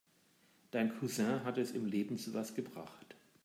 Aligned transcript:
Dein 0.71 0.97
Cousin 0.97 1.43
hat 1.43 1.59
es 1.59 1.73
im 1.73 1.85
Leben 1.85 2.17
zu 2.17 2.33
was 2.33 2.55
gebracht. 2.55 3.13